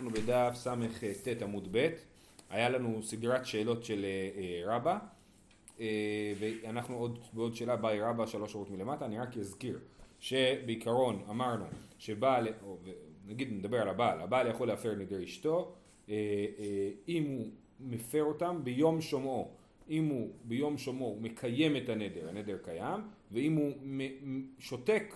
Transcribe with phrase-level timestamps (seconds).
[0.00, 0.54] אנחנו בדף
[1.12, 1.88] סט עמוד ב',
[2.50, 4.98] היה לנו סדרת שאלות של אה, אה, רבא,
[5.80, 9.78] אה, ואנחנו עוד בעוד שאלה באי רבא שלוש שורות מלמטה, אני רק אזכיר
[10.20, 11.64] שבעיקרון אמרנו
[11.98, 12.48] שבעל,
[13.26, 15.74] נגיד נדבר על הבעל, הבעל יכול להפר נדר אשתו
[17.08, 17.46] אם הוא
[17.80, 19.50] מפר אותם ביום שומעו,
[19.90, 23.00] אם הוא ביום שומעו מקיים את הנדר, הנדר קיים,
[23.32, 23.72] ואם הוא
[24.58, 25.14] שותק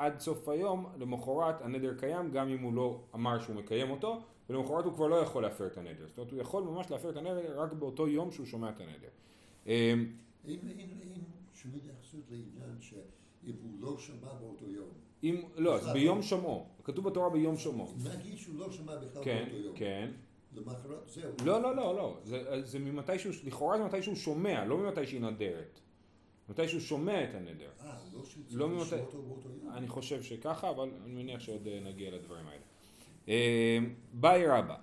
[0.00, 4.20] עד סוף היום, למחרת הנדר קיים גם אם הוא לא אמר שהוא מקיים אותו,
[4.50, 6.06] ולמחרת הוא כבר לא יכול להפר את הנדר.
[6.08, 9.08] זאת אומרת, הוא יכול ממש להפר את הנדר רק באותו יום שהוא שומע את הנדר.
[9.66, 10.12] אמ,
[10.48, 10.56] אם
[11.54, 14.88] שום התייחסות לעניין שאם הוא לא שמע באותו יום.
[15.22, 16.66] אם, לא, אז ביום שומעו.
[16.84, 17.94] כתוב בתורה ביום שומעו.
[18.16, 19.76] נגיד שהוא לא שמע בכלל כן, באותו יום.
[19.76, 20.10] כן.
[20.54, 21.32] למחרת זהו.
[21.44, 22.18] לא, לא, לא, לא.
[22.24, 25.80] זה, זה ממתי שהוא, לכאורה זה מתי שהוא שומע, לא ממתי שהיא נדרת.
[26.50, 27.68] מתי שהוא שומע את הנדר.
[27.84, 29.72] אה, לא שהוא צריך לא לשמוע ממתי- אותו באותו יום.
[29.76, 32.60] אני חושב שככה, אבל אני מניח שעוד אה, נגיע לדברים האלה.
[33.28, 33.78] אה,
[34.12, 34.76] באי רבא,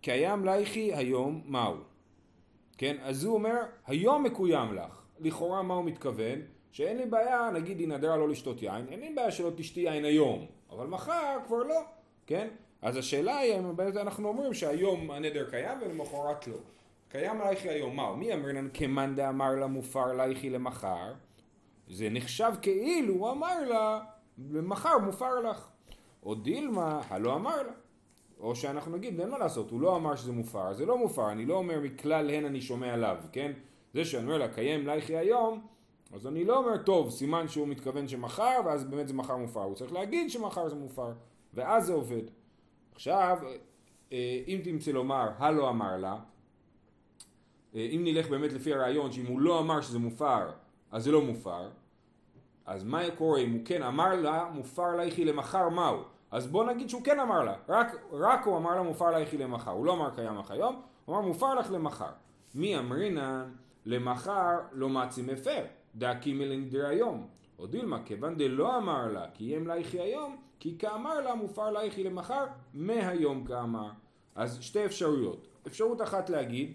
[0.00, 1.74] קיים לייכי היום מהו?
[2.78, 4.92] כן, אז הוא אומר, היום מקוים לך.
[5.20, 6.38] לכאורה מה הוא מתכוון?
[6.72, 10.04] שאין לי בעיה, נגיד היא נדרה לא לשתות יין, אין לי בעיה שלא תשתי יין
[10.04, 11.80] היום, אבל מחר כבר לא,
[12.26, 12.48] כן?
[12.82, 16.56] אז השאלה היא, באמת אנחנו אומרים שהיום הנדר קיים ולמחרת לא.
[17.10, 18.16] קיים לייכי היום מהו?
[18.16, 21.12] מי אמרינן כמאן דאמר לה מופר לייכי למחר?
[21.88, 24.00] זה נחשב כאילו הוא אמר לה,
[24.50, 25.68] למחר מופר לך.
[26.22, 27.72] או דילמה, הלא אמר לה.
[28.40, 31.46] או שאנחנו נגיד, אין מה לעשות, הוא לא אמר שזה מופר, זה לא מופר, אני
[31.46, 33.52] לא אומר מכלל הן אני שומע עליו, כן?
[33.94, 35.66] זה שאני אומר לה, קיים לייכי היום,
[36.12, 39.62] אז אני לא אומר, טוב, סימן שהוא מתכוון שמחר, ואז באמת זה מחר מופר.
[39.62, 41.12] הוא צריך להגיד שמחר זה מופר,
[41.54, 42.22] ואז זה עובד.
[42.94, 43.38] עכשיו,
[44.12, 46.16] אה, אם תמצא לומר, הלא אמר לה,
[47.74, 50.50] אם נלך באמת לפי הרעיון שאם הוא לא אמר שזה מופר,
[50.90, 51.68] אז זה לא מופר,
[52.66, 56.02] אז מה קורה אם הוא כן אמר לה מופר לייכי למחר מהו?
[56.30, 59.70] אז בוא נגיד שהוא כן אמר לה, רק, רק הוא אמר לה מופר לייכי למחר,
[59.70, 62.10] הוא לא אמר קיים לך היום, הוא אמר מופר לך למחר.
[62.54, 63.50] מי אמרינן
[63.86, 67.26] למחר לא מעצים הפר, דאקי מלנדר היום.
[67.58, 72.44] או דילמה, כיוון דלא אמר לה קיים לייכי היום, כי כאמר לה מופר לייכי למחר,
[72.74, 73.90] מהיום כאמר.
[74.34, 75.48] אז שתי אפשרויות.
[75.66, 76.72] אפשרות אחת להגיד,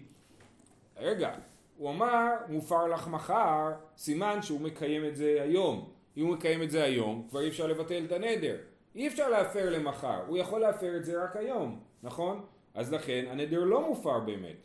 [0.98, 1.30] רגע,
[1.76, 5.90] הוא אמר מופר לך מחר, סימן שהוא מקיים את זה היום.
[6.16, 8.56] אם הוא מקיים את זה היום, כבר אי אפשר לבטל את הנדר.
[8.94, 12.44] אי אפשר להפר למחר, הוא יכול להפר את זה רק היום, נכון?
[12.74, 14.56] אז לכן הנדר לא מופר באמת.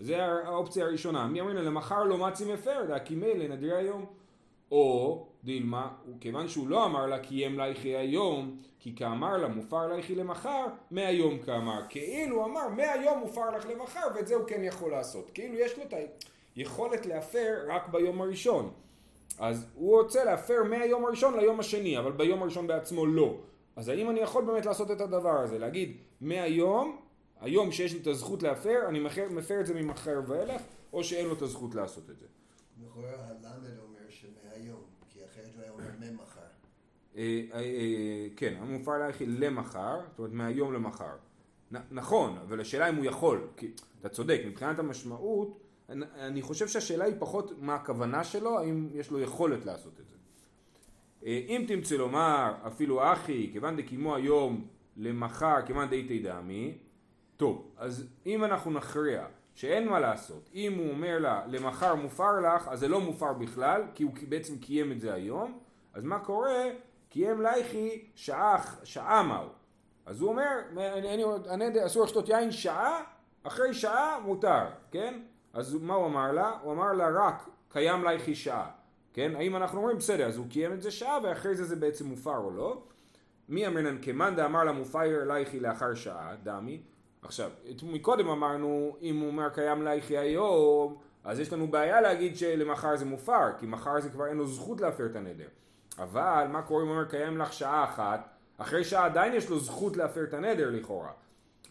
[0.00, 1.26] זה האופציה הראשונה.
[1.26, 4.06] מי אמרנו למחר לא מצי מפר, דהקימי לנדר היום.
[4.70, 5.88] או דילמה,
[6.20, 11.38] כיוון שהוא לא אמר לה קיים לייכי היום, כי כאמר לה מופר לייכי למחר, מהיום
[11.38, 11.82] כאמר.
[11.88, 15.30] כאילו אמר מהיום מופר לך למחר, ואת זה הוא כן יכול לעשות.
[15.34, 15.94] כאילו יש לו את
[16.56, 18.72] היכולת להפר רק ביום הראשון.
[19.38, 23.36] אז הוא רוצה להפר מהיום הראשון ליום השני, אבל ביום הראשון בעצמו לא.
[23.76, 25.58] אז האם אני יכול באמת לעשות את הדבר הזה?
[25.58, 27.00] להגיד, מהיום,
[27.40, 29.00] היום שיש לי את הזכות להפר, אני
[29.30, 30.62] מפר, את זה ממחר ואילך,
[30.92, 32.26] או שאין לו את הזכות לעשות את זה.
[32.82, 36.40] לכאורה הלמד אומר שמהיום, כי אחרת הוא היה אומר ממחר.
[37.18, 37.22] אה,
[37.54, 41.10] אה, אה, כן, המופר עלייך למחר, זאת אומרת מהיום למחר.
[41.90, 43.70] נכון, אבל השאלה אם הוא יכול, כי
[44.00, 49.20] אתה צודק, מבחינת המשמעות, אני- חושב שהשאלה היא פחות מה הכוונה שלו, האם יש לו
[49.20, 50.16] יכולת לעשות את זה.
[51.26, 56.78] אם תמצא לומר אפילו אחי, כיוון דקימו היום למחר, כיוון דאיתי דמי,
[57.36, 62.68] טוב, אז אם אנחנו נכריע שאין מה לעשות, אם הוא אומר לה למחר מופר לך,
[62.68, 65.58] אז זה לא מופר בכלל, כי הוא בעצם קיים את זה היום,
[65.94, 66.64] אז מה קורה?
[67.08, 69.48] קיים לייכי שעה, שעה מהו.
[70.06, 73.02] אז הוא אומר, אני, אני, אסור לשתות יין שעה,
[73.42, 75.20] אחרי שעה מותר, כן?
[75.52, 76.58] אז מה הוא אמר לה?
[76.62, 78.70] הוא אמר לה רק קיים לייכי שעה,
[79.12, 79.32] כן?
[79.36, 82.36] האם אנחנו אומרים בסדר, אז הוא קיים את זה שעה ואחרי זה זה בעצם מופר
[82.36, 82.82] או לא?
[83.48, 86.80] מי אמרנן כמאן דאמר לה מופר לייכי לאחר שעה, דמי.
[87.22, 87.50] עכשיו,
[87.82, 93.04] מקודם אמרנו, אם הוא אומר קיים לייכי היום, אז יש לנו בעיה להגיד שלמחר זה
[93.04, 95.48] מופר, כי מחר זה כבר אין לו זכות להפר את הנדר.
[95.98, 98.28] אבל מה קורה אם הוא אומר קיים לך שעה אחת,
[98.58, 101.10] אחרי שעה עדיין יש לו זכות להפר את הנדר לכאורה.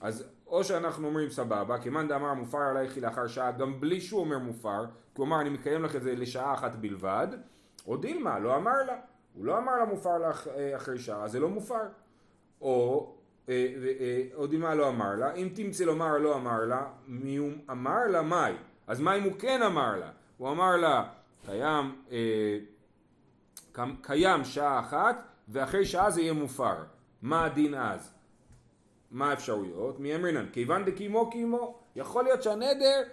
[0.02, 4.38] אז או שאנחנו אומרים סבבה, כמאן דאמר מופר עלייכי לאחר שעה, גם בלי שהוא אומר
[4.38, 4.86] מופר,
[5.20, 7.28] אמר אני מקיים לך את זה לשעה אחת בלבד,
[7.88, 8.96] או דילמה, לא אמר לה,
[9.34, 11.84] הוא לא אמר לה מופר לך אה, אחרי שעה, אז זה לא מופר.
[12.62, 13.14] או
[13.50, 13.68] אה,
[14.00, 18.08] אה, או דילמה לא אמר לה, אם תמצא לומר לא אמר לה, מי הוא אמר
[18.08, 18.54] לה מאי?
[18.88, 20.10] אז מה אם הוא כן אמר לה?
[20.38, 21.04] הוא אמר לה,
[21.46, 22.58] קיים, אה,
[24.02, 26.76] קיים שעה אחת, ואחרי שעה זה יהיה מופר.
[27.22, 28.14] מה הדין אז?
[29.12, 30.00] מה האפשרויות?
[30.00, 30.46] מי אמרינן?
[30.54, 33.04] כיוון דקימו קימו, יכול להיות שהנדר,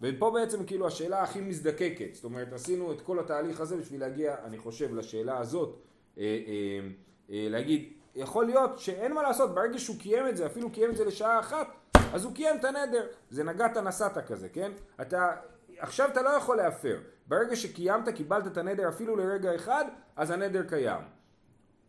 [0.00, 4.36] ופה בעצם כאילו השאלה הכי מזדקקת, זאת אומרת עשינו את כל התהליך הזה בשביל להגיע,
[4.44, 5.78] אני חושב, לשאלה הזאת,
[6.18, 6.88] אה, אה,
[7.30, 10.96] אה, להגיד יכול להיות שאין מה לעשות, ברגע שהוא קיים את זה, אפילו קיים את
[10.96, 11.66] זה לשעה אחת,
[12.12, 13.06] אז הוא קיים את הנדר.
[13.30, 14.72] זה נגעת נסעת כזה, כן?
[15.00, 15.30] אתה,
[15.78, 16.98] עכשיו אתה לא יכול להפר.
[17.26, 19.84] ברגע שקיימת, קיבלת את הנדר אפילו לרגע אחד,
[20.16, 21.02] אז הנדר קיים.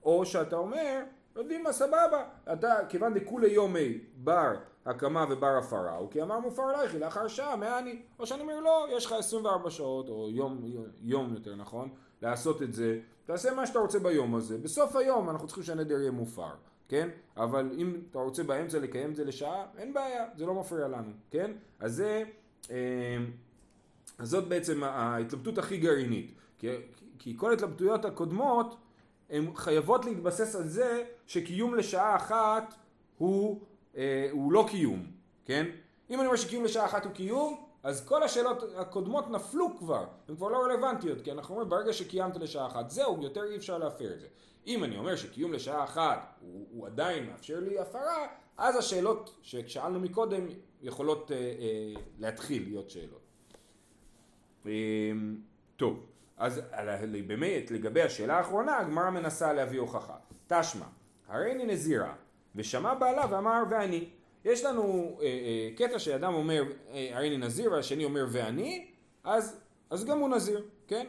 [0.03, 1.03] או שאתה אומר,
[1.35, 6.63] יודעים מה סבבה, אתה כיוון דכולי יומי בר הקמה ובר הפרה, הוא כי אמר מופר
[6.63, 10.61] עלייך לאחר שעה מעני, או שאני אומר לא, יש לך 24 שעות או יום,
[11.01, 11.89] יום יותר נכון,
[12.21, 16.11] לעשות את זה, תעשה מה שאתה רוצה ביום הזה, בסוף היום אנחנו צריכים שהנדר יהיה
[16.11, 16.53] מופר,
[16.87, 17.09] כן?
[17.37, 21.11] אבל אם אתה רוצה באמצע לקיים את זה לשעה, אין בעיה, זה לא מפריע לנו,
[21.31, 21.51] כן?
[21.79, 22.23] אז זה,
[22.71, 23.17] אה,
[24.17, 26.67] אז זאת בעצם ההתלבטות הכי גרעינית, כי,
[27.19, 28.75] כי כל ההתלבטויות הקודמות
[29.29, 32.73] הן חייבות להתבסס על זה שקיום לשעה אחת
[33.17, 33.61] הוא,
[33.97, 35.05] אה, הוא לא קיום,
[35.45, 35.65] כן?
[36.09, 40.35] אם אני אומר שקיום לשעה אחת הוא קיום, אז כל השאלות הקודמות נפלו כבר, הן
[40.35, 44.13] כבר לא רלוונטיות, כי אנחנו אומרים ברגע שקיימת לשעה אחת, זהו, יותר אי אפשר להפר
[44.13, 44.27] את זה.
[44.67, 48.27] אם אני אומר שקיום לשעה אחת הוא, הוא עדיין מאפשר לי הפרה,
[48.57, 50.47] אז השאלות ששאלנו מקודם
[50.81, 53.32] יכולות אה, אה, להתחיל להיות שאלות.
[54.65, 54.71] אה,
[55.75, 56.05] טוב.
[56.37, 56.61] אז
[57.27, 60.15] באמת לגבי השאלה האחרונה הגמרא מנסה להביא הוכחה.
[60.47, 60.85] תשמע,
[61.27, 62.13] הרי אני נזירה
[62.55, 64.09] ושמע בעלה ואמר ואני.
[64.45, 68.87] יש לנו אה, אה, קטע שאדם אומר אה, הרי אני נזיר והשני אומר ואני,
[69.23, 71.05] אז, אז גם הוא נזיר, כן?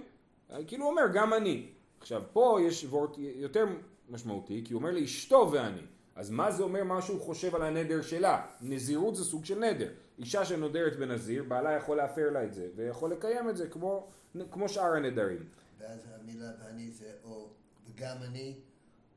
[0.67, 1.67] כאילו הוא אומר גם אני.
[2.01, 3.67] עכשיו פה יש וורט יותר
[4.11, 5.81] משמעותי כי הוא אומר לאשתו ואני.
[6.17, 8.47] אז מה זה אומר מה שהוא חושב על הנדר שלה?
[8.61, 9.89] נזירות זה סוג של נדר.
[10.19, 14.09] אישה שנודרת בנזיר, בעלה יכול להפר לה את זה ויכול לקיים את זה כמו
[14.51, 15.49] כמו שאר הנדרים.
[15.79, 17.49] ואז המילה ואני זה או
[17.87, 18.55] וגם אני,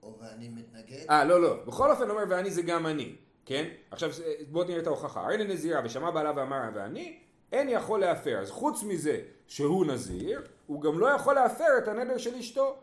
[0.03, 1.05] או ואני מתנגד?
[1.09, 1.63] אה, לא, לא.
[1.65, 3.15] בכל אופן אומר ואני זה גם אני,
[3.45, 3.69] כן?
[3.91, 4.09] עכשיו
[4.51, 5.21] בואו נראה את ההוכחה.
[5.21, 7.19] הרי נזירה ושמע בעלה ואמר ואני,
[7.51, 8.39] אין יכול להפר.
[8.39, 12.77] אז חוץ מזה שהוא נזיר, הוא גם לא יכול להפר את הנדר של אשתו.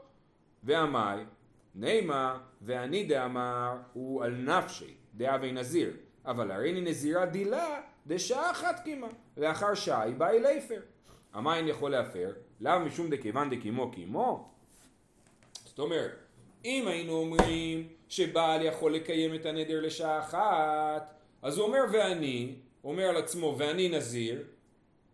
[0.62, 1.24] ועמי,
[1.74, 5.96] נימה, ואני דאמר, הוא על נפשי, דאבי נזיר.
[6.26, 9.06] אבל הרי נזירה דילה, דשעה אחת קימה.
[9.36, 10.80] לאחר שעה היא באה אלי פר.
[11.32, 12.32] המים יכול להפר?
[12.60, 14.48] למה משום דכיוון דקימו קימו?
[15.64, 16.10] זאת אומרת,
[16.64, 22.54] אם היינו אומרים שבעל יכול לקיים את הנדר לשעה אחת, אז הוא אומר ואני,
[22.84, 24.42] אומר על עצמו ואני נזיר,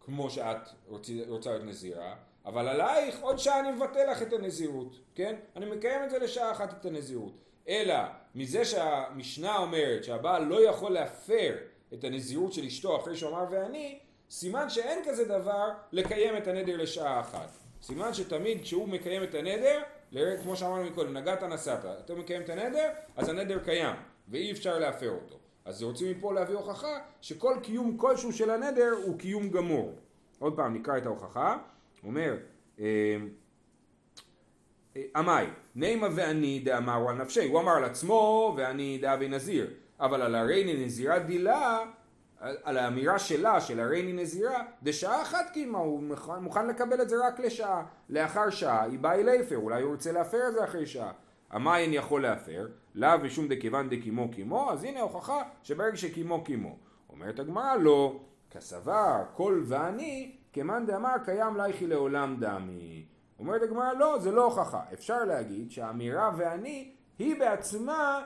[0.01, 2.15] כמו שאת רוצה להיות נזירה,
[2.47, 5.37] אבל עלייך עוד שעה אני מבטל לך את הנזירות, כן?
[5.57, 7.41] אני מקיים את זה לשעה אחת את הנזירות.
[7.69, 7.95] אלא
[8.35, 11.57] מזה שהמשנה אומרת שהבעל לא יכול להפר
[11.95, 13.99] את הנזירות של אשתו אחרי שהוא אמר ואני,
[14.31, 17.49] סימן שאין כזה דבר לקיים את הנדר לשעה אחת.
[17.83, 19.83] סימן שתמיד כשהוא מקיים את הנדר,
[20.43, 23.97] כמו שאמרנו מקודם, נגעת נסעת, אתה מקיים את הנדר, אז הנדר קיים,
[24.29, 25.37] ואי אפשר להפר אותו.
[25.65, 29.95] אז רוצים מפה להביא הוכחה שכל קיום כלשהו של הנדר הוא קיום גמור.
[30.39, 31.59] עוד פעם נקרא את ההוכחה,
[32.05, 32.37] אומר
[32.79, 32.85] אמ,
[34.97, 35.45] אה,
[35.75, 39.71] נימה ואני דאמרו על נפשי, הוא אמר על עצמו ואני דאבי נזיר,
[40.01, 41.79] אבל על הרי נזירה דילה
[42.41, 46.03] על האמירה שלה, של הריני נזירה, דשעה אחת קיימה, הוא
[46.41, 47.85] מוכן לקבל את זה רק לשעה.
[48.09, 51.13] לאחר שעה היא באה אלי פר, אולי הוא רוצה להפר את זה אחרי שעה.
[51.51, 56.77] המעיין יכול להפר, לאו ושום דכיוון דקימו קימו, אז הנה הוכחה שברגע שקימו קימו.
[57.09, 58.21] אומרת הגמרא לא,
[58.51, 63.05] כסבר, כל ואני, כמאן דאמר קיים לייכי לעולם דמי.
[63.39, 64.81] אומרת הגמרא לא, זה לא הוכחה.
[64.93, 68.23] אפשר להגיד שהאמירה ואני היא בעצמה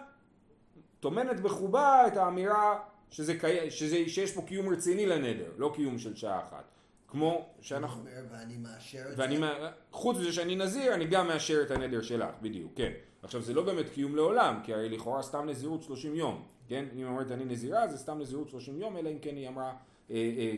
[1.05, 2.79] טומנת בחובה את האמירה
[3.11, 3.35] שזה,
[3.71, 6.65] שזה, שיש פה קיום רציני לנדר, לא קיום של שעה אחת.
[7.09, 8.05] כמו שאנחנו...
[8.31, 9.47] ואני מאשר את ואני, זה?
[9.93, 12.93] חוץ מזה שאני נזיר, אני גם מאשר את הנדר שלך, בדיוק, כן.
[13.23, 16.85] עכשיו זה לא באמת קיום לעולם, כי הרי לכאורה סתם נזירות 30 יום, כן?
[16.97, 19.73] אם אומרת אני נזירה, זה סתם נזירות 30 יום, אלא אם כן היא אמרה
[20.11, 20.55] אה, אה,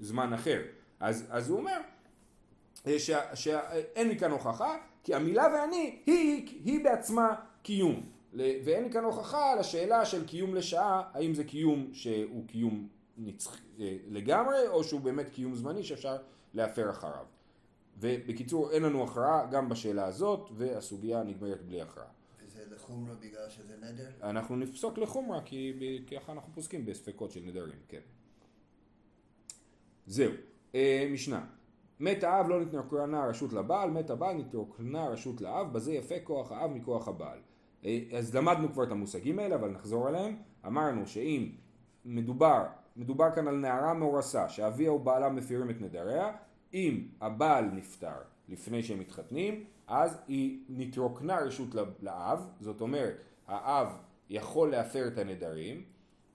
[0.00, 0.62] זמן אחר.
[1.00, 1.80] אז, אז הוא אומר
[2.86, 2.98] אה,
[3.34, 8.17] שאין מכאן הוכחה, כי המילה ואני היא, היא בעצמה קיום.
[8.32, 13.56] ואין לי כאן הוכחה לשאלה של קיום לשעה, האם זה קיום שהוא קיום נצח...
[13.80, 16.16] אה, לגמרי, או שהוא באמת קיום זמני שאפשר
[16.54, 17.24] להפר אחריו.
[18.00, 22.06] ובקיצור, אין לנו הכרעה גם בשאלה הזאת, והסוגיה נגמרת בלי הכרעה.
[22.42, 24.10] וזה לחומרה בגלל שזה נדר?
[24.22, 25.72] אנחנו נפסוק לחומרה, כי
[26.10, 28.00] ככה אנחנו פוסקים בספקות של נדרים, כן.
[30.06, 30.32] זהו,
[30.74, 31.46] אה, משנה.
[32.00, 36.70] מת האב לא נתנקרנה רשות לבעל, מת הבעל נתנקרנה רשות לאב, בזה יפה כוח האב
[36.70, 37.38] מכוח הבעל.
[37.84, 40.36] אה, אז למדנו כבר את המושגים האלה, אבל נחזור עליהם.
[40.66, 41.48] אמרנו שאם
[42.04, 42.64] מדובר,
[42.96, 46.32] מדובר כאן על נערה מאורסה, שאביה ובעלה מפירים את נדריה,
[46.74, 48.16] אם הבעל נפטר
[48.48, 51.68] לפני שהם מתחתנים, אז היא נתרוקנה רשות
[52.02, 53.16] לאב, זאת אומרת,
[53.46, 53.88] האב
[54.30, 55.82] יכול להפר את הנדרים,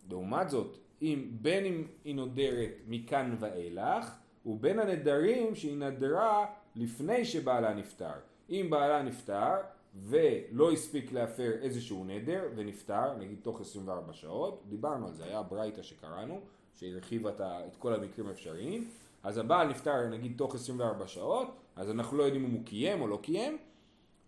[0.09, 6.45] לעומת זאת, אם בין אם היא נודרת מכאן ואילך, ובין הנדרים שהיא נדרה
[6.75, 8.13] לפני שבעלה נפטר.
[8.49, 9.55] אם בעלה נפטר,
[9.95, 15.81] ולא הספיק להפר איזשהו נדר ונפטר, נגיד תוך 24 שעות, דיברנו על זה, היה ברייתא
[15.81, 16.41] שקראנו,
[16.75, 17.31] שהרחיבה
[17.67, 18.87] את כל המקרים האפשריים,
[19.23, 23.07] אז הבעל נפטר נגיד תוך 24 שעות, אז אנחנו לא יודעים אם הוא קיים או
[23.07, 23.57] לא קיים,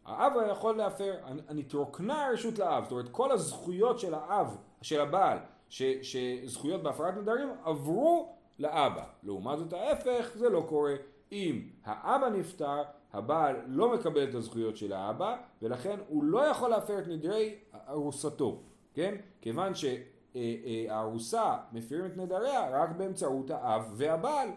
[0.05, 1.13] האב יכול להפר,
[1.49, 5.37] נתרוקנה הרשות לאב, זאת אומרת כל הזכויות של האב, של הבעל,
[5.69, 9.03] ש, שזכויות בהפרת נדרים עברו לאבא.
[9.23, 10.95] לעומת זאת ההפך, זה לא קורה.
[11.31, 12.81] אם האבא נפטר,
[13.13, 17.55] הבעל לא מקבל את הזכויות של האבא, ולכן הוא לא יכול להפר את נדרי
[17.89, 18.61] ארוסתו,
[18.93, 19.15] כן?
[19.41, 24.49] כיוון שהארוסה מפירים את נדריה רק באמצעות האב והבעל,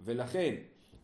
[0.00, 0.54] ולכן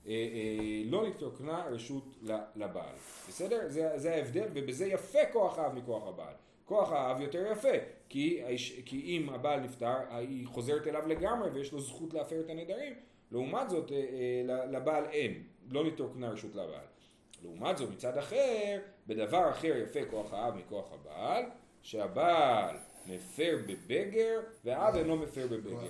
[0.07, 2.17] אה, אה, לא נתרוקנה רשות
[2.57, 2.95] לבעל.
[3.29, 3.61] בסדר?
[3.69, 6.35] זה, זה ההבדל, ובזה יפה כוח האב מכוח הבעל.
[6.65, 7.69] כוח האב יותר יפה,
[8.09, 8.43] כי,
[8.85, 12.93] כי אם הבעל נפטר, היא חוזרת אליו לגמרי ויש לו זכות להפר את הנדרים,
[13.33, 16.87] לעומת זאת אה, לבעל אין, לא נתרוקנה רשות לבעל.
[17.43, 21.45] לעומת זאת מצד אחר, בדבר אחר יפה כוח האב מכוח הבעל,
[21.83, 25.87] שהבעל מפר בבגר והאב אינו מפר בבגר.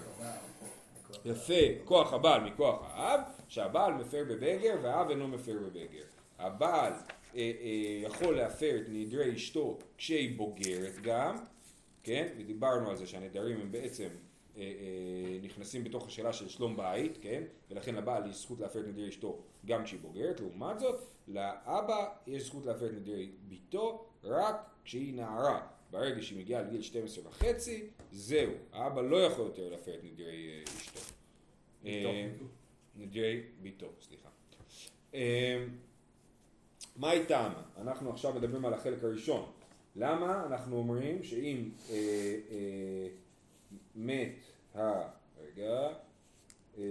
[1.25, 6.05] יפה כוח הבעל מכוח האב, שהבעל מפר בבגר והאב אינו מפר בבגר.
[6.39, 6.99] הבעל אה,
[7.35, 11.37] אה, יכול להפר את נדרי אשתו כשהיא בוגרת גם,
[12.03, 12.29] כן?
[12.39, 14.09] ודיברנו על זה שהנדרים הם בעצם
[15.43, 17.43] נכנסים בתוך השאלה של שלום בית, כן?
[17.71, 20.41] ולכן לבעל יש זכות להפר את נדרי אשתו גם כשהיא בוגרת.
[20.41, 25.67] לעומת זאת, לאבא יש זכות להפר את נדרי ביתו רק כשהיא נערה.
[25.91, 30.63] ברגע שהיא מגיעה לגיל 12 וחצי, זהו, האבא לא יכול יותר להפר את נדרי אה,
[30.77, 31.01] אשתו.
[32.97, 34.29] נדרי ביתו, סליחה.
[36.97, 37.53] מה איתם?
[37.81, 39.51] אנחנו עכשיו מדברים על החלק הראשון.
[39.97, 41.95] למה אנחנו אומרים שאם אה,
[42.51, 43.09] אה,
[43.95, 44.45] מת
[44.75, 45.03] ה...
[45.41, 45.89] רגע,
[46.79, 46.85] אה,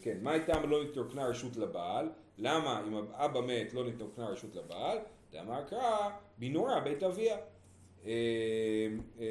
[0.00, 2.08] כן, מה איתם לא נתרוקנה רשות לבעל?
[2.38, 4.98] למה אם אבא מת לא נתרוקנה רשות לבעל?
[5.32, 7.36] דאמר קרא בנורה בית אביה.
[8.06, 8.12] אה,
[9.20, 9.26] אה,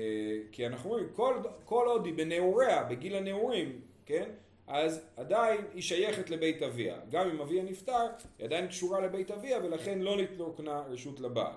[0.52, 4.30] כי אנחנו אומרים כל, כל עוד היא בנעוריה, בגיל הנעורים, כן?
[4.68, 6.96] אז עדיין היא שייכת לבית אביה.
[7.10, 11.56] גם אם אביה נפטר, היא עדיין קשורה לבית אביה ולכן לא נתרוקנה רשות לבעל.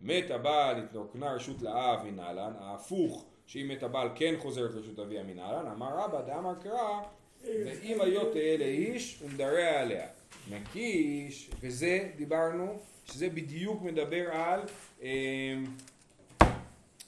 [0.00, 5.66] מת הבעל, נתרוקנה רשות לאב מנהלן, ההפוך, שאם מת הבעל כן חוזרת לרשות אביה מנהלן,
[5.66, 7.00] אמר רבא דאמר קרא,
[7.44, 10.06] ואם היו תהיה לאיש ומדרע עליה.
[10.50, 14.60] מקיש, וזה דיברנו, שזה בדיוק מדבר על
[15.02, 15.08] אה,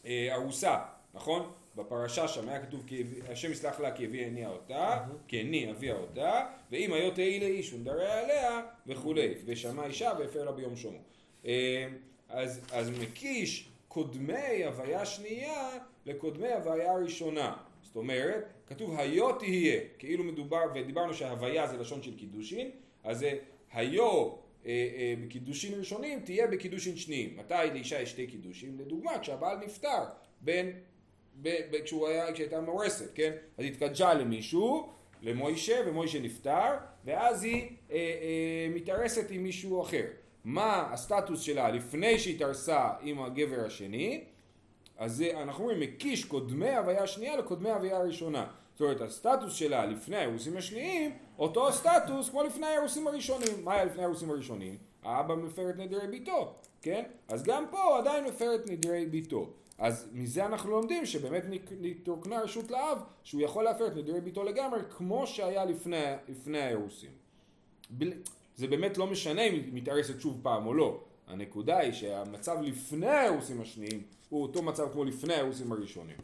[0.06, 0.78] אה, ארוסה,
[1.14, 1.52] נכון?
[1.76, 5.94] בפרשה שם היה כתוב כי השם יסלח לה כי אביה הניע אותה, כי הניע אביה
[5.94, 10.98] אותה, ואם היו תהי לאיש ונדרע עליה וכולי, ושמע אישה והפר לה ביום שומו.
[11.46, 11.88] אה,
[12.28, 15.70] אז, אז מקיש קודמי הוויה שנייה
[16.06, 17.56] לקודמי הוויה ראשונה.
[17.82, 22.70] זאת אומרת, כתוב היו תהיה, כאילו מדובר, ודיברנו שהוויה זה לשון של קידושין,
[23.04, 23.38] אז זה
[23.72, 24.34] היו אה,
[24.66, 27.36] אה, בקידושין ראשונים תהיה בקידושין שניים.
[27.36, 28.78] מתי לאישה יש שתי קידושים?
[28.78, 30.02] לדוגמה, כשהבעל נפטר,
[30.40, 30.72] בין
[31.84, 33.32] כשהוא היה, כשהייתה מאורסת, כן?
[33.58, 34.92] אז התקדשה למישהו,
[35.22, 40.04] למוישה, ומוישה נפטר, ואז היא אה, אה, מתארסת עם מישהו אחר.
[40.44, 44.24] מה הסטטוס שלה לפני שהתארסה עם הגבר השני?
[45.00, 48.46] אז זה, אנחנו אומרים מקיש קודמי הוויה השנייה לקודמי הוויה הראשונה.
[48.72, 53.64] זאת אומרת, הסטטוס שלה לפני האירוסים השניים, אותו סטטוס כמו לפני האירוסים הראשונים.
[53.64, 54.76] מה היה לפני האירוסים הראשונים?
[55.02, 57.02] האבא מפר את נדרי ביתו, כן?
[57.28, 59.50] אז גם פה הוא עדיין מפר את נדרי ביתו.
[59.78, 61.44] אז מזה אנחנו לומדים שבאמת
[61.80, 67.10] נתרוקנה רשות לאב שהוא יכול להפר את נדירי ביתו לגמרי כמו שהיה לפני, לפני האירוסים.
[68.56, 71.00] זה באמת לא משנה אם היא מתארסת שוב פעם או לא.
[71.30, 76.16] הנקודה היא שהמצב לפני האירוסים השניים הוא אותו מצב כמו לפני האירוסים הראשונים.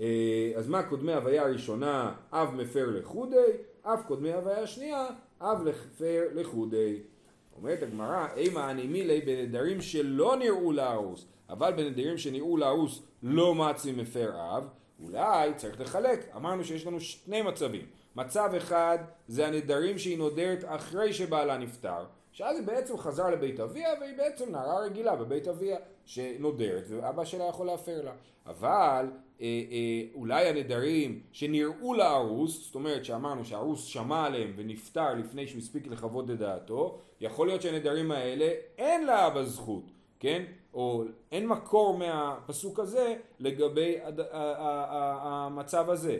[0.00, 3.50] אה, אז מה קודמי הוויה הראשונה אב מפר לחודי,
[3.84, 5.06] אב קודמי הוויה השנייה
[5.40, 7.00] אב מפר לחודי.
[7.56, 13.92] אומרת הגמרא, אימה אני מילי בנדרים שלא נראו להרוס אבל בנדירים שנראו להרוס לא מצי
[13.92, 14.68] מפר אב,
[15.04, 16.28] אולי צריך לחלק.
[16.36, 17.86] אמרנו שיש לנו שני מצבים.
[18.16, 18.98] מצב אחד
[19.28, 24.50] זה הנדרים שהיא נודרת אחרי שבעלה נפטר, שאז היא בעצם חזרה לבית אביה והיא בעצם
[24.50, 28.12] נערה רגילה בבית אביה שנודרת ואבא שלה יכול להפר לה.
[28.46, 29.06] אבל
[29.40, 35.58] אה, אה, אולי הנדרים שנראו לארוס, זאת אומרת שאמרנו שהארוס שמע עליהם ונפטר לפני שהוא
[35.58, 40.44] הספיק לכבוד את דעתו, יכול להיות שהנדרים האלה אין לאבא זכות, כן?
[40.74, 43.96] או אין מקור מהפסוק הזה לגבי
[45.20, 46.18] המצב הזה,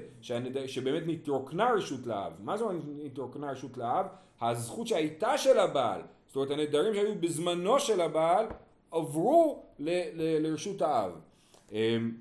[0.66, 2.32] שבאמת נתרוקנה רשות לאב.
[2.38, 4.06] מה זה אומר נתרוקנה רשות לאב?
[4.50, 8.46] הזכות שהייתה של הבעל, זאת אומרת הנדרים שהיו בזמנו של הבעל
[8.90, 11.12] עברו ל, ל, לרשות האב.
[11.72, 12.12] אמ,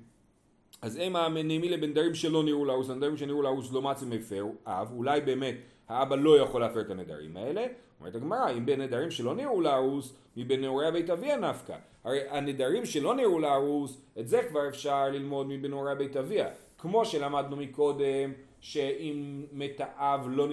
[0.82, 5.20] אז הם המנימי לבנדרים שלא נראו לאוס, הנדרים שנראו לאוס לא מצים מפר אב, אולי
[5.20, 5.54] באמת
[5.88, 7.66] האבא לא יכול להפר את הנדרים האלה.
[8.00, 11.76] אומרת הגמרא, אם בין נדרים שלא נראו לארוס, מבין נעורי בית אביה נפקא.
[12.04, 16.48] הרי הנדרים שלא נראו לארוס, את זה כבר אפשר ללמוד מבין נעורי בית אביה.
[16.78, 18.32] כמו שלמדנו מקודם,
[18.64, 20.48] שאם מת האב לא,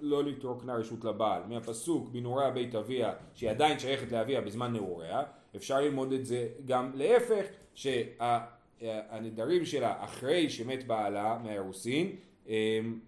[0.00, 5.22] לא נתרוקנה רשות לבעל, מהפסוק בנעוריה בית אביה, שהיא עדיין שייכת לאביה בזמן נעוריה,
[5.56, 12.16] אפשר ללמוד את זה גם להפך, שהנדרים שלה אחרי שמת בעלה מהאירוסין,
[12.48, 13.00] הם,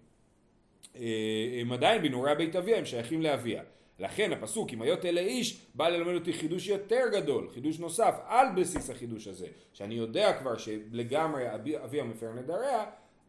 [1.61, 3.63] הם עדיין בנעוריה בית אביה, הם שייכים לאביה.
[3.99, 8.47] לכן הפסוק אם היות אלה איש בא ללמד אותי חידוש יותר גדול, חידוש נוסף על
[8.55, 12.85] בסיס החידוש הזה, שאני יודע כבר שלגמרי אביה מפר נדריה,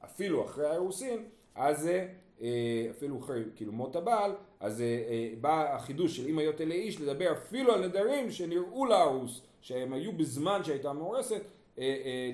[0.07, 1.91] אפילו אחרי האירוסין, אז
[2.41, 6.75] אה, אפילו אחרי כאילו מות הבעל, אז אה, אה, בא החידוש של אם היות אלה
[6.75, 11.43] איש לדבר אפילו על נדרים שנראו לארוס, שהם היו בזמן שהייתה מאורסת,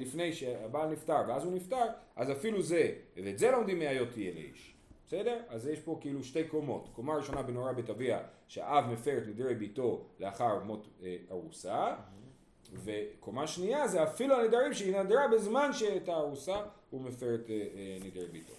[0.00, 1.86] לפני שהבעל נפטר ואז הוא נפטר,
[2.16, 2.92] אז אפילו זה,
[3.24, 4.74] ואת זה לומדים מהיות תהיה לאיש.
[5.06, 5.40] בסדר?
[5.48, 6.88] אז יש פה כאילו שתי קומות.
[6.92, 11.94] קומה ראשונה בנורא בית אביה, שהאב מפר את נדרי ביתו לאחר מות אה, ארוסה,
[12.72, 16.56] וקומה שנייה זה אפילו הנדרים שהיא נדרה בזמן שהייתה ארוסה,
[16.90, 18.52] הוא מפר את אה, אה, נדרי ביתו.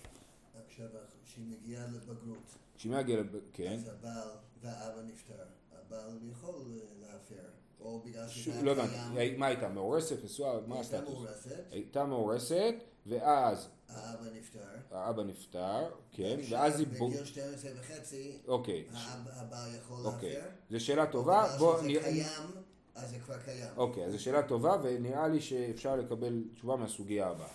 [0.68, 0.88] עכשיו,
[1.26, 3.74] כשהיא מגיעה לבגרות, כשהיא מגיעה לבגרות, כן.
[3.74, 4.28] אז הבעל
[4.62, 7.50] והאבא נפטר, הבעל יכול אה, להפר.
[7.80, 11.02] או בגלל שזה לא הבנתי, מה הייתה, מאורסת, נשואה, מה הסטטוס?
[11.02, 11.72] הייתה מאורסת.
[11.72, 12.74] הייתה מאורסת,
[13.06, 14.60] ואז האבא נפטר.
[14.92, 16.88] האבא נפטר, כן, ואז היא...
[16.88, 18.86] בגיל 12 וחצי, אוקיי.
[18.94, 20.34] הבעל יכול אוקיי.
[20.34, 20.48] להפר.
[20.70, 22.50] זו שאלה טובה, בוא בגלל שזה קיים,
[22.96, 23.68] אז זה כבר קיים.
[23.78, 27.48] אוקיי, אז זו שאלה טובה, ונראה לי שאפשר לקבל תשובה מהסוגיה הבאה.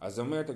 [0.00, 0.50] אז אומרת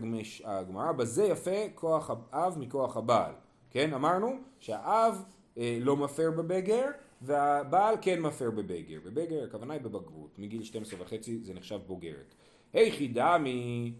[0.44, 3.32] הגמרא, בזה יפה כוח האב מכוח הבעל.
[3.70, 5.22] כן, אמרנו שהאב
[5.58, 6.86] אה, לא מפר בבגר,
[7.22, 8.98] והבעל כן מפר בבגר.
[9.04, 12.34] בבגר הכוונה היא בבגרות, מגיל 12 וחצי זה נחשב בוגרת.
[12.72, 13.92] היכי דמי,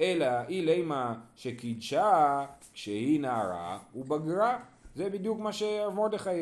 [0.00, 4.58] אלא אי לימה שקידשה כשהיא נערה ובגרה.
[4.94, 6.40] זה בדיוק מה שמרדכי, אה, אה,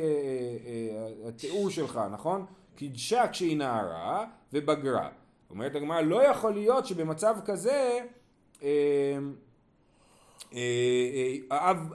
[1.25, 2.47] אה, התיאור שלך, נכון?
[2.81, 5.09] קידשה כשהיא נערה ובגרה.
[5.51, 7.99] אומרת הגמרא, לא יכול להיות שבמצב כזה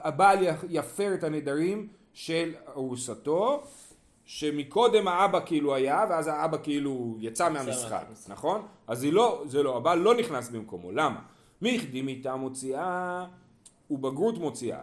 [0.02, 0.38] הבעל
[0.68, 3.62] יפר את הנדרים של ארוסתו
[4.24, 8.66] שמקודם האבא כאילו היה, ואז האבא כאילו יצא מהמשחק, נכון?
[8.86, 11.20] אז היא לא, זה לא, הבעל לא נכנס במקומו, למה?
[11.62, 13.26] מיכדי מיתה מוציאה
[13.90, 14.80] ובגרות מוציאה.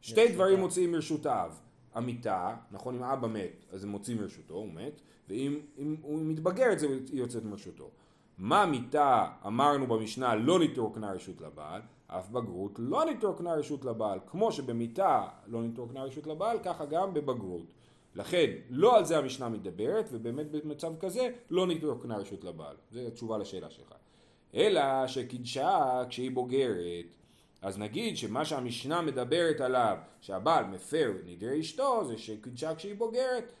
[0.00, 1.60] שתי דברים מוציאים מרשות האב.
[1.94, 5.60] המיתה, נכון אם האבא מת, אז הם מוציאים מרשותו, הוא מת, ואם
[6.02, 7.90] הוא מתבגר את זה, היא יוצאת מרשותו.
[8.38, 14.18] מה מיתה אמרנו במשנה לא נתרוקנה רשות לבעל, אף בגרות לא נתרוקנה רשות לבעל.
[14.26, 17.72] כמו שבמיתה לא נתרוקנה רשות לבעל, ככה גם בבגרות.
[18.14, 22.76] לכן, לא על זה המשנה מדברת, ובאמת במצב כזה לא נתרוקנה רשות לבעל.
[22.92, 23.94] זו התשובה לשאלה שלך.
[24.54, 27.06] אלא שקידשה כשהיא בוגרת,
[27.62, 33.52] אז נגיד שמה שהמשנה מדברת עליו, שהבעל מפר נדרי אשתו, זה שקידשה כשהיא בוגרת.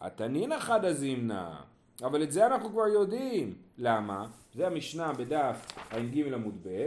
[0.00, 1.60] התנינא חדא זימנה,
[2.02, 3.54] אבל את זה אנחנו כבר יודעים.
[3.78, 4.28] למה?
[4.54, 6.86] זה המשנה בדף ע"ג עמוד ב',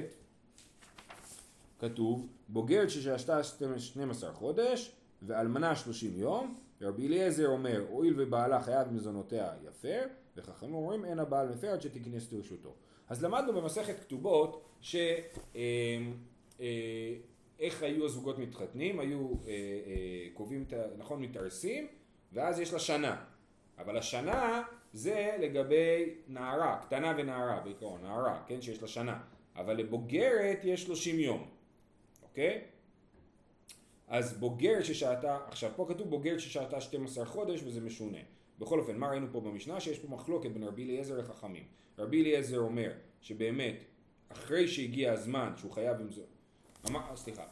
[1.79, 3.43] כתוב בוגרת ששהתה
[3.77, 4.91] 12 חודש
[5.21, 10.01] ואלמנה 30 יום ורבי אליעזר אומר הואיל ובעלה חייב מזונותיה יפר
[10.37, 12.73] וחכמים אומרים אין הבעל מפר עד שתיכנס לרשותו
[13.09, 14.95] אז למדנו במסכת כתובות ש...
[14.95, 15.61] אה,
[16.59, 17.13] אה,
[17.59, 19.53] איך היו הזוגות מתחתנים, היו אה,
[20.33, 20.65] קובעים,
[20.97, 21.87] נכון, מתארסים
[22.33, 23.23] ואז יש לה שנה
[23.77, 24.63] אבל השנה
[24.93, 29.21] זה לגבי נערה, קטנה ונערה בעיקרון, נערה, כן, שיש לה שנה
[29.55, 31.49] אבל לבוגרת יש 30 יום,
[32.23, 32.61] אוקיי?
[34.07, 38.17] אז בוגרת ששהתה, עכשיו פה כתוב בוגרת ששהתה 12 חודש וזה משונה.
[38.59, 39.79] בכל אופן, מה ראינו פה במשנה?
[39.79, 41.63] שיש פה מחלוקת בין רבי אליעזר לחכמים.
[41.97, 43.75] רבי אליעזר אומר שבאמת,
[44.29, 46.21] אחרי שהגיע הזמן שהוא חייב עם זה...
[46.89, 47.43] אמר, סליחה,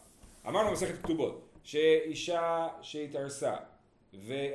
[0.48, 3.56] אמרנו במסכת כתובות, שאישה שהתארסה,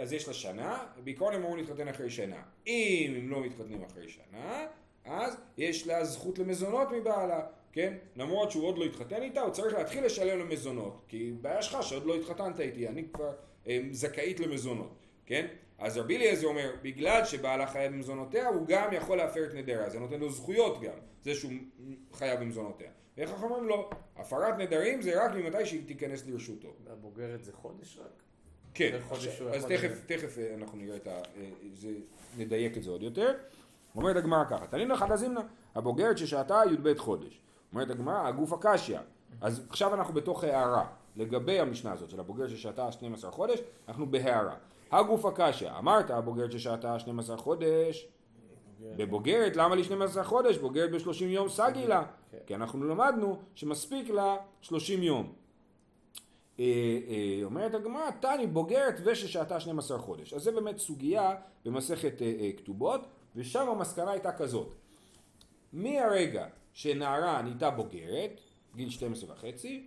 [0.00, 2.42] אז יש לה שנה, בעיקרון הם אמורים להתחתן אחרי שנה.
[2.66, 4.66] אם הם לא מתחתנים אחרי שנה,
[5.04, 7.46] אז יש לה זכות למזונות מבעלה.
[7.72, 7.94] כן?
[8.16, 11.04] למרות שהוא עוד לא התחתן איתה, הוא צריך להתחיל לשלם למזונות.
[11.08, 13.32] כי בעיה שלך שעוד לא התחתנת איתי, אני כבר
[13.68, 14.92] אה, זכאית למזונות,
[15.26, 15.46] כן?
[15.78, 19.98] אז רבי אליעזר אומר, בגלל שבעלה חייב במזונותיה, הוא גם יכול להפר את נדריה, זה
[19.98, 21.52] נותן לו זכויות גם, זה שהוא
[22.12, 22.90] חייב במזונותיה.
[23.16, 26.74] ואיך אנחנו אומרים לו, הפרת נדרים זה רק ממתי שהיא תיכנס לרשותו.
[26.84, 28.22] והבוגרת זה חודש רק?
[28.74, 28.98] כן,
[29.54, 31.10] אז תכף, תכף אה, אנחנו נראה את ה...
[31.10, 31.88] אה, זה,
[32.38, 33.34] נדייק את זה עוד יותר.
[33.94, 35.40] אומרת הגמרא ככה, תנינו חדה זימנה,
[35.74, 37.40] הבוגרת ששהתה י"ב חודש.
[37.72, 38.98] אומרת הגמרא, הגוף הקשיא.
[39.40, 40.86] אז עכשיו אנחנו בתוך הערה.
[41.16, 44.56] לגבי המשנה הזאת של הבוגרת ששהתה 12 חודש, אנחנו בהערה.
[44.92, 48.08] הגוף הקשיא, אמרת הבוגרת ששהתה 12 חודש,
[48.80, 50.58] בבוגרת, למה לי 12 חודש?
[50.58, 52.02] בוגרת ב-30 יום סגי לה.
[52.46, 55.32] כי אנחנו למדנו שמספיק לה 30 יום.
[56.60, 56.64] אה,
[57.08, 60.32] אה, אומרת הגמרא, תני בוגרת וששהתה 12 חודש.
[60.32, 63.00] אז זה באמת סוגיה במסכת אה, כתובות,
[63.36, 64.74] ושם המסקנה הייתה כזאת.
[65.72, 68.40] מהרגע שנערה נהייתה בוגרת,
[68.76, 69.86] גיל 12 וחצי,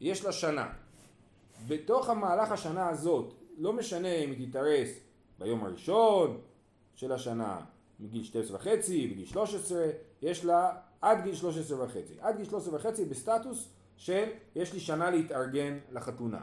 [0.00, 0.72] יש לה שנה.
[1.68, 4.88] בתוך המהלך השנה הזאת, לא משנה אם היא תתארס
[5.38, 6.40] ביום הראשון
[6.94, 7.60] של השנה,
[8.00, 9.86] מגיל 12 וחצי, בגיל 13,
[10.22, 12.14] יש לה עד גיל 13 וחצי.
[12.20, 16.40] עד גיל 13 וחצי בסטטוס של יש לי שנה להתארגן לחתונה.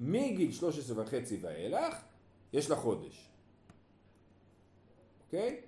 [0.00, 1.94] מגיל 13 וחצי ואילך,
[2.52, 3.30] יש לה חודש.
[5.26, 5.60] אוקיי?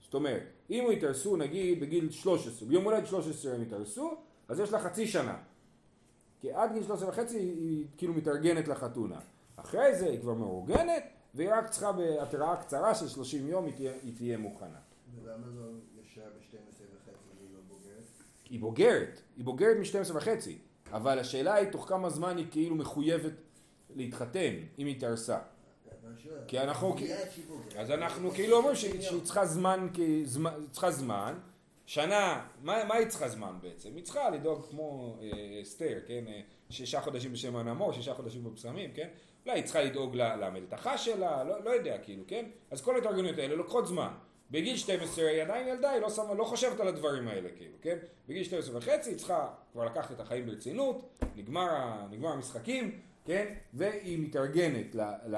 [0.00, 4.14] זאת אומרת, אם הוא יתארסו נגיד בגיל 13, ביום הולד 13 הם יתארסו,
[4.48, 5.36] אז יש לה חצי שנה.
[6.40, 9.18] כי עד גיל 13 וחצי היא, היא כאילו מתארגנת לחתונה.
[9.56, 11.02] אחרי זה היא כבר מאורגנת,
[11.34, 14.78] והיא רק צריכה בהתראה קצרה של 30 יום היא תהיה, היא תהיה מוכנה.
[15.22, 15.66] ולמה לא
[16.02, 18.04] ישר ב-12 וחצי והיא לא בוגרת?
[18.50, 20.58] היא בוגרת, היא בוגרת מ-12 וחצי,
[20.92, 23.32] אבל השאלה היא תוך כמה זמן היא כאילו מחויבת
[23.96, 25.00] להתחתן, אם היא
[26.22, 26.96] שואל, כי אנחנו-.
[27.76, 30.26] אז אנחנו כאילו אומרים שהיא צריכה זמן, היא
[30.70, 31.34] צריכה זמן,
[31.90, 33.96] שנה, מה, מה היא צריכה זמן בעצם?
[33.96, 36.24] היא צריכה לדאוג כמו אה, אסתר, כן?
[36.28, 39.08] אה, שישה חודשים בשם הנמור, שישה חודשים בבשמים, כן?
[39.46, 42.44] אולי היא צריכה לדאוג למלתחה שלה, לא, לא יודע, כאילו, כן?
[42.70, 44.08] אז כל ההתארגנויות האלה לוקחות זמן.
[44.50, 47.96] בגיל 12 היא עדיין ילדה, היא לא, שמה, לא חושבת על הדברים האלה, כאילו, כן?
[48.28, 53.54] בגיל 12 וחצי היא צריכה כבר לקחת את החיים ברצינות, נגמר, נגמר המשחקים, כן?
[53.74, 55.00] והיא מתארגנת ל...
[55.26, 55.36] ל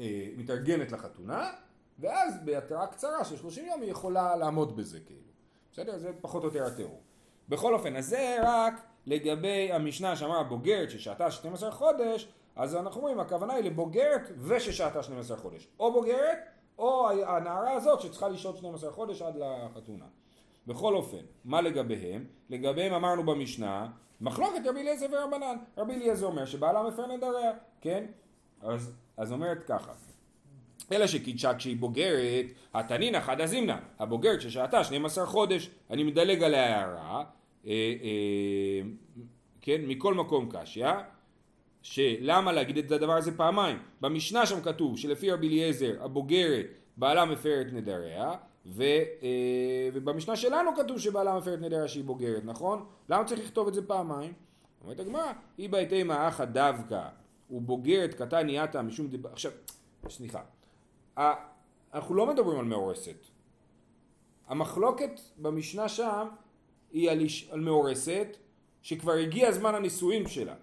[0.00, 1.50] אה, מתארגנת לחתונה,
[1.98, 5.28] ואז בהתראה קצרה של 30 יום היא יכולה לעמוד בזה כאילו.
[5.72, 5.98] בסדר?
[5.98, 7.00] זה פחות או יותר התיאור.
[7.48, 8.74] בכל אופן, אז זה רק
[9.06, 15.36] לגבי המשנה שאמרה בוגרת ששהתה 12 חודש, אז אנחנו אומרים הכוונה היא לבוגרת וששהתה 12
[15.36, 15.68] חודש.
[15.80, 16.38] או בוגרת,
[16.78, 20.04] או הנערה הזאת שצריכה לשהות 12 חודש עד לחתונה.
[20.66, 22.24] בכל אופן, מה לגביהם?
[22.50, 23.88] לגביהם אמרנו במשנה,
[24.20, 25.56] מחלוקת רבי אליעזר ורבנן.
[25.76, 28.04] רבי אליעזר אומר שבעלה מפר נדריה, כן?
[28.60, 29.92] אז, אז אומרת ככה.
[30.92, 37.24] אלא שקידשה כשהיא בוגרת, התנינא חדא זימנא, הבוגרת ששהתה 12 חודש, אני מדלג על ההערה,
[37.66, 37.72] אה,
[38.02, 38.88] אה,
[39.60, 40.86] כן, מכל מקום קשיא,
[41.82, 43.78] שלמה להגיד את הדבר הזה פעמיים?
[44.00, 48.32] במשנה שם כתוב שלפי רבי אליעזר הבוגרת בעלה מפר את נדריה,
[48.66, 52.86] ו, אה, ובמשנה שלנו כתוב שבעלה מפר את נדריה שהיא בוגרת, נכון?
[53.08, 54.32] למה צריך לכתוב את זה פעמיים?
[54.84, 57.08] אומרת הגמרא, אי בהתאמה אחא דווקא
[57.50, 59.52] ובוגרת קטן נהייתה משום דיבה, עכשיו,
[60.08, 60.40] סליחה,
[61.94, 63.26] אנחנו לא מדברים על מאורסת.
[64.46, 66.28] המחלוקת במשנה שם
[66.92, 68.36] היא על, איש, על מאורסת
[68.82, 70.54] שכבר הגיע זמן הנישואין שלה.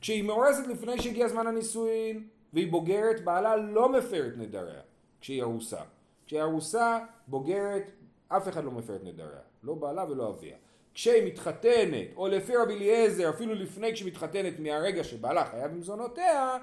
[0.00, 4.80] כשהיא מאורסת לפני שהגיע זמן הנישואין והיא בוגרת, בעלה לא מפר את נדריה
[5.20, 5.80] כשהיא ארוסה.
[6.26, 7.92] כשהיא ארוסה, בוגרת,
[8.28, 9.40] אף אחד לא מפר את נדריה.
[9.62, 10.56] לא בעלה ולא אביה.
[10.94, 16.56] כשהיא מתחתנת, או לפי רבי אליעזר, אפילו לפני כשהיא מתחתנת מהרגע שבעלה חייב במזונותיה,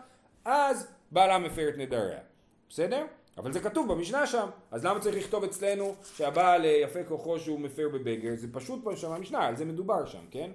[0.45, 2.19] אז בעלה מפר את נדריה.
[2.69, 3.05] בסדר?
[3.37, 7.59] אבל זה כתוב במשנה שם, אז למה צריך לכתוב אצלנו שהבעל אה, יפה כוחו שהוא
[7.59, 8.35] מפר בבגר?
[8.35, 10.51] זה פשוט פה שם במשנה, על זה מדובר שם, כן?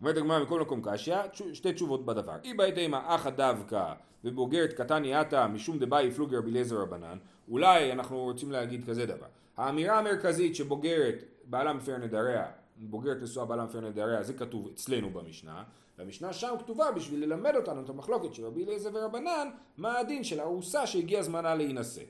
[0.00, 1.16] אומרת הגמרא מכל מקום קשיא,
[1.52, 2.36] שתי תשובות בדבר.
[2.44, 3.92] אי בהתאמה אחא דווקא
[4.24, 7.18] ובוגרת קטן יעתה משום דבאי פלוגר בלעזר רבנן,
[7.50, 9.26] אולי אנחנו רוצים להגיד כזה דבר.
[9.56, 15.62] האמירה המרכזית שבוגרת בעלה מפר נדריה, בוגרת נשואה בעלה מפר נדריה, זה כתוב אצלנו במשנה,
[15.98, 20.40] והמשנה שם כתובה בשביל ללמד אותנו את המחלוקת של רבי אליעזר ורבנן, מה הדין של
[20.40, 22.02] ארוסה שהגיע זמנה להינשא.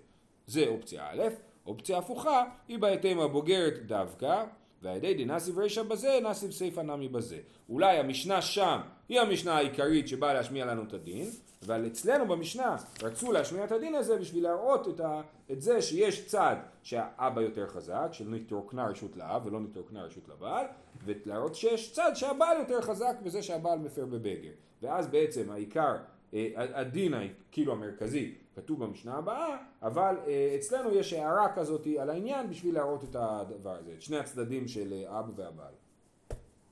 [0.46, 1.22] זה אופציה א',
[1.66, 4.44] אופציה הפוכה, היא התם הבוגרת דווקא,
[4.83, 7.38] ואיידי דנסיב רישא בזה, נסיב סיפא נמי בזה.
[7.68, 11.30] אולי המשנה שם היא המשנה העיקרית שבאה להשמיע לנו את הדין,
[11.66, 15.20] אבל אצלנו במשנה רצו להשמיע את הדין הזה בשביל להראות את, ה,
[15.52, 20.66] את זה שיש צד שהאבא יותר חזק, שנתרוקנה רשות לאב ולא נתרוקנה רשות לבעל,
[21.04, 24.50] ולהראות שיש צד שהבעל יותר חזק בזה שהבעל מפר בבגר.
[24.82, 25.96] ואז בעצם העיקר,
[26.34, 27.14] אה, הדין
[27.52, 33.05] כאילו המרכזי כתוב במשנה הבאה, אבל אה, אצלנו יש הערה כזאת על העניין בשביל להראות
[33.05, 35.73] את הדבר הזה, את שני הצדדים של אה, אבא והבעל.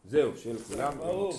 [0.04, 1.32] זהו, של כולם אה, ברור.